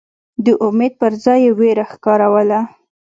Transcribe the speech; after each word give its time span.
د 0.43 0.45
امید 0.67 0.93
پر 1.01 1.13
ځای 1.23 1.39
یې 1.45 1.51
وېره 1.59 1.85
ښکاروله. 1.91 2.59